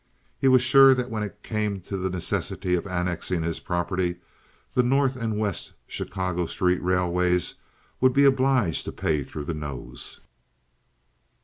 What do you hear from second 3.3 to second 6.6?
his property the North and West Chicago